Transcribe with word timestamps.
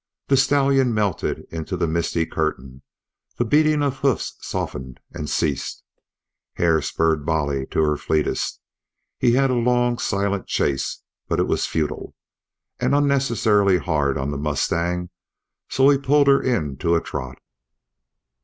The 0.29 0.35
stallion 0.35 0.95
melted 0.95 1.45
into 1.51 1.77
the 1.77 1.85
misty 1.85 2.25
curtain, 2.25 2.81
the 3.37 3.45
beating 3.45 3.83
of 3.83 3.97
hoofs 3.97 4.35
softened 4.41 4.99
and 5.13 5.29
ceased. 5.29 5.83
Hare 6.55 6.81
spurred 6.81 7.23
Bolly 7.23 7.67
to 7.67 7.83
her 7.83 7.97
fleetest. 7.97 8.59
He 9.19 9.33
had 9.33 9.51
a 9.51 9.53
long, 9.53 9.99
silent 9.99 10.47
chase, 10.47 11.03
but 11.27 11.39
it 11.39 11.45
was 11.45 11.67
futile, 11.67 12.15
and 12.79 12.95
unnecessarily 12.95 13.77
hard 13.77 14.17
on 14.17 14.31
the 14.31 14.39
mustang; 14.39 15.11
so 15.69 15.87
he 15.89 15.99
pulled 15.99 16.25
her 16.25 16.41
in 16.41 16.77
to 16.77 16.95
a 16.95 16.99
trot. 17.03 17.37